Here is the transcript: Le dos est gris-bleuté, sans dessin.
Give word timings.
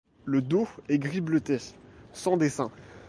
Le 0.25 0.41
dos 0.41 0.67
est 0.89 0.97
gris-bleuté, 0.97 1.59
sans 2.11 2.35
dessin. 2.35 2.71